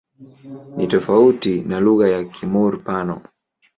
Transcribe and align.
Ni 0.77 0.87
tofauti 0.87 1.61
na 1.61 1.79
lugha 1.79 2.09
ya 2.09 2.23
Kimur-Pano. 2.23 3.21